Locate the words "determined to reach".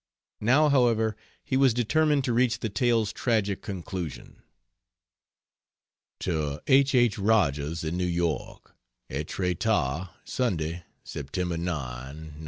1.75-2.57